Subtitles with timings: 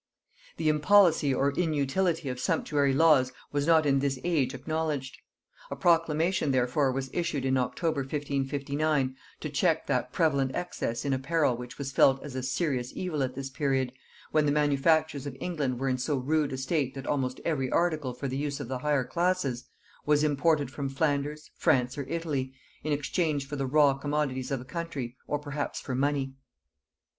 [0.57, 5.15] The impolicy or inutility of sumptuary laws was not in this age acknowledged.
[5.69, 11.55] A proclamation therefore was issued in October 1559 to check that prevalent excess in apparel
[11.55, 13.93] which was felt as a serious evil at this period,
[14.31, 18.11] when the manufactures of England were in so rude a state that almost every article
[18.15, 19.65] for the use of the higher classes
[20.07, 24.65] was imported from Flanders, France, or Italy, in exchange for the raw commodities of the
[24.65, 26.33] country, or perhaps for money.